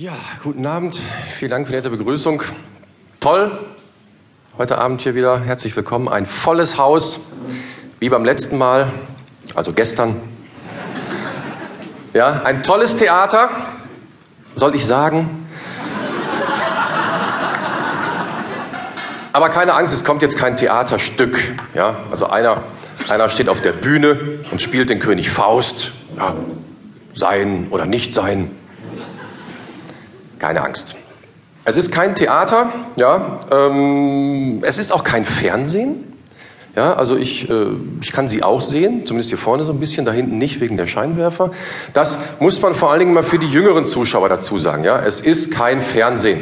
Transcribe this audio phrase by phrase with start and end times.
[0.00, 0.98] Ja, guten Abend.
[1.36, 2.42] Vielen Dank für die nette Begrüßung.
[3.20, 3.50] Toll.
[4.56, 6.08] Heute Abend hier wieder herzlich willkommen.
[6.08, 7.20] Ein volles Haus,
[7.98, 8.90] wie beim letzten Mal,
[9.54, 10.16] also gestern.
[12.14, 13.50] Ja, ein tolles Theater,
[14.54, 15.46] soll ich sagen.
[19.34, 21.38] Aber keine Angst, es kommt jetzt kein Theaterstück.
[21.74, 22.62] Ja, also einer,
[23.10, 25.92] einer steht auf der Bühne und spielt den König Faust.
[26.16, 26.36] Ja,
[27.12, 28.56] sein oder nicht sein.
[30.40, 30.96] Keine Angst.
[31.64, 33.38] Es ist kein Theater, ja.
[33.52, 36.10] Ähm, es ist auch kein Fernsehen.
[36.74, 37.66] Ja, also ich, äh,
[38.00, 40.76] ich kann sie auch sehen, zumindest hier vorne so ein bisschen, da hinten nicht wegen
[40.76, 41.50] der Scheinwerfer.
[41.92, 44.84] Das muss man vor allen Dingen mal für die jüngeren Zuschauer dazu sagen.
[44.84, 46.40] Ja, es ist kein Fernsehen.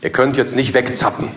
[0.00, 1.28] Ihr könnt jetzt nicht wegzappen.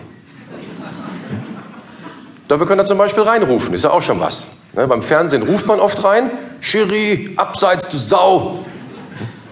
[2.48, 4.48] Dafür könnt ihr zum Beispiel reinrufen, ist ja auch schon was.
[4.72, 8.64] Ne, beim Fernsehen ruft man oft rein, Schiri, abseits, du Sau.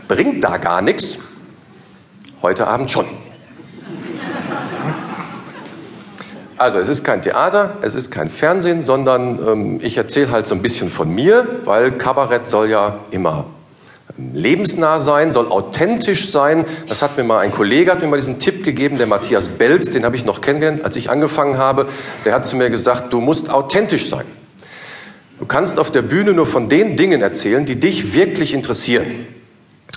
[0.08, 1.18] Bringt da gar nichts.
[2.42, 3.06] Heute Abend schon.
[6.58, 10.56] Also es ist kein Theater, es ist kein Fernsehen, sondern ähm, ich erzähle halt so
[10.56, 13.46] ein bisschen von mir, weil Kabarett soll ja immer
[14.18, 16.64] lebensnah sein, soll authentisch sein.
[16.88, 19.90] Das hat mir mal ein Kollege hat mir mal diesen Tipp gegeben, der Matthias Belz,
[19.90, 21.86] den habe ich noch kennengelernt, als ich angefangen habe.
[22.24, 24.26] Der hat zu mir gesagt, du musst authentisch sein.
[25.38, 29.26] Du kannst auf der Bühne nur von den Dingen erzählen, die dich wirklich interessieren.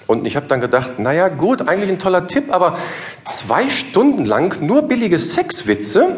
[0.08, 2.78] Und ich habe dann gedacht, naja gut, eigentlich ein toller Tipp, aber
[3.26, 6.18] zwei Stunden lang nur billige Sexwitze?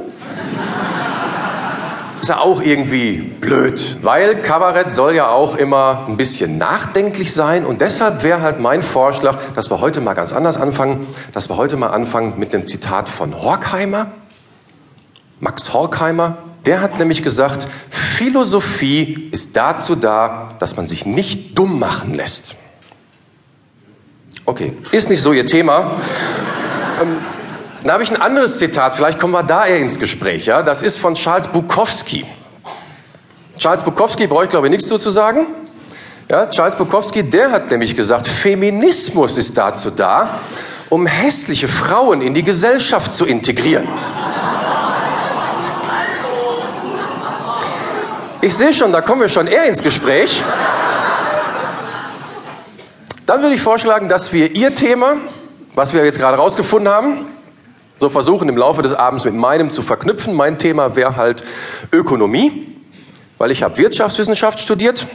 [2.19, 7.65] Ist ja auch irgendwie blöd, weil Kabarett soll ja auch immer ein bisschen nachdenklich sein.
[7.65, 11.57] Und deshalb wäre halt mein Vorschlag, dass wir heute mal ganz anders anfangen, dass wir
[11.57, 14.11] heute mal anfangen mit einem Zitat von Horkheimer,
[15.39, 21.79] Max Horkheimer, der hat nämlich gesagt, Philosophie ist dazu da, dass man sich nicht dumm
[21.79, 22.57] machen lässt.
[24.49, 25.97] Okay, ist nicht so Ihr Thema.
[27.01, 27.17] ähm,
[27.83, 30.45] dann habe ich ein anderes Zitat, vielleicht kommen wir da eher ins Gespräch.
[30.45, 30.63] Ja?
[30.63, 32.25] Das ist von Charles Bukowski.
[33.57, 35.47] Charles Bukowski brauche ich glaube ich nichts zu sagen.
[36.31, 40.39] Ja, Charles Bukowski, der hat nämlich gesagt, Feminismus ist dazu da,
[40.89, 43.87] um hässliche Frauen in die Gesellschaft zu integrieren.
[48.39, 50.41] Ich sehe schon, da kommen wir schon eher ins Gespräch.
[53.27, 55.17] Dann würde ich vorschlagen, dass wir Ihr Thema,
[55.75, 57.25] was wir jetzt gerade rausgefunden haben,
[57.99, 60.33] so versuchen im Laufe des Abends mit meinem zu verknüpfen.
[60.33, 61.43] Mein Thema wäre halt
[61.91, 62.73] Ökonomie,
[63.37, 65.07] weil ich habe Wirtschaftswissenschaft studiert.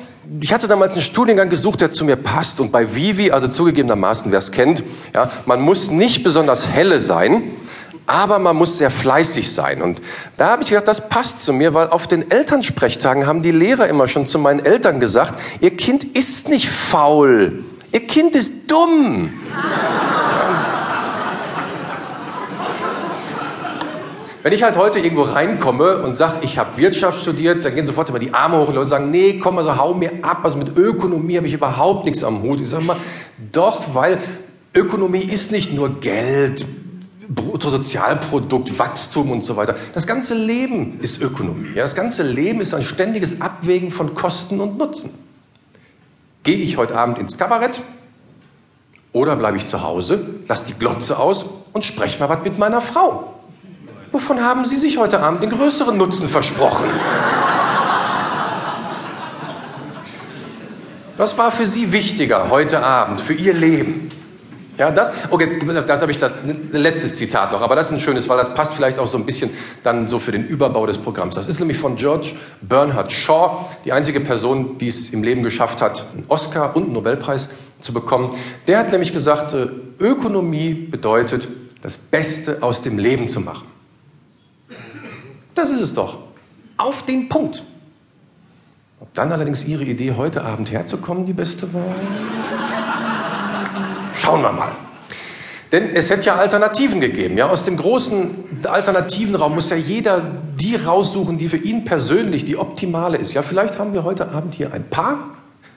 [0.43, 2.61] Ich hatte damals einen Studiengang gesucht, der zu mir passt.
[2.61, 4.85] Und bei Vivi, also zugegebenermaßen, wer es kennt,
[5.15, 7.43] ja, man muss nicht besonders helle sein,
[8.05, 9.81] aber man muss sehr fleißig sein.
[9.81, 10.03] Und
[10.37, 13.89] da habe ich gedacht, das passt zu mir, weil auf den Elternsprechtagen haben die Lehrer
[13.89, 19.31] immer schon zu meinen Eltern gesagt, ihr Kind ist nicht faul, Ihr Kind ist dumm.
[24.43, 28.09] Wenn ich halt heute irgendwo reinkomme und sage, ich habe Wirtschaft studiert, dann gehen sofort
[28.09, 30.77] immer die Arme hoch und Leute sagen, nee, komm, also hau mir ab, also mit
[30.77, 32.61] Ökonomie habe ich überhaupt nichts am Hut.
[32.61, 32.97] Ich sage mal,
[33.53, 34.19] doch, weil
[34.75, 36.67] Ökonomie ist nicht nur Geld,
[37.29, 39.77] Bruttosozialprodukt, Wachstum und so weiter.
[39.95, 41.69] Das ganze Leben ist Ökonomie.
[41.77, 41.83] Ja?
[41.83, 45.11] Das ganze Leben ist ein ständiges Abwägen von Kosten und Nutzen.
[46.43, 47.83] Gehe ich heute Abend ins Kabarett
[49.13, 52.81] oder bleibe ich zu Hause, lasse die Glotze aus und spreche mal was mit meiner
[52.81, 53.35] Frau?
[54.11, 56.89] Wovon haben Sie sich heute Abend den größeren Nutzen versprochen?
[61.17, 64.11] Was war für Sie wichtiger heute Abend, für Ihr Leben?
[64.79, 66.33] Ja, das, okay, jetzt das habe ich das
[66.73, 69.27] letztes Zitat noch, aber das ist ein schönes, weil das passt vielleicht auch so ein
[69.27, 69.51] bisschen
[69.83, 71.35] dann so für den Überbau des Programms.
[71.35, 75.83] Das ist nämlich von George Bernhard Shaw, die einzige Person, die es im Leben geschafft
[75.83, 77.49] hat, einen Oscar und einen Nobelpreis
[77.81, 78.35] zu bekommen.
[78.67, 79.69] Der hat nämlich gesagt, äh,
[79.99, 81.49] Ökonomie bedeutet,
[81.83, 83.67] das Beste aus dem Leben zu machen.
[85.55, 86.19] Das ist es doch.
[86.79, 87.63] Auf den Punkt.
[89.01, 91.83] Ob dann allerdings Ihre Idee, heute Abend herzukommen, die beste war?
[94.15, 94.73] Schauen wir mal.
[95.73, 97.39] Denn es hätte ja Alternativen gegeben.
[97.39, 97.49] Ja?
[97.49, 98.31] Aus dem großen
[98.65, 100.21] alternativen Raum muss ja jeder
[100.61, 103.33] die raussuchen, die für ihn persönlich die optimale ist.
[103.33, 105.31] Ja, vielleicht haben wir heute Abend hier ein Paar.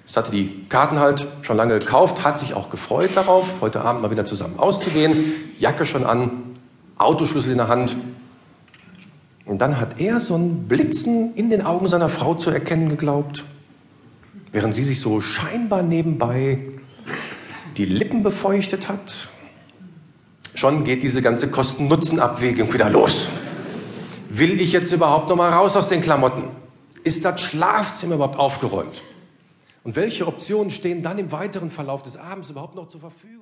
[0.06, 4.02] Es hatte die Karten halt schon lange gekauft, hat sich auch gefreut darauf, heute Abend
[4.02, 5.24] mal wieder zusammen auszugehen.
[5.58, 6.30] Jacke schon an,
[6.98, 7.96] Autoschlüssel in der Hand.
[9.46, 13.46] Und dann hat er so ein Blitzen in den Augen seiner Frau zu erkennen geglaubt,
[14.52, 16.60] während sie sich so scheinbar nebenbei
[17.77, 19.30] die Lippen befeuchtet hat,
[20.54, 23.30] schon geht diese ganze Kosten-Nutzen-Abwägung wieder los.
[24.30, 26.44] Will ich jetzt überhaupt noch mal raus aus den Klamotten?
[27.04, 29.04] Ist das Schlafzimmer überhaupt aufgeräumt?
[29.83, 33.36] Und welche Optionen stehen dann im weiteren Verlauf des Abends überhaupt noch zur Verfügung?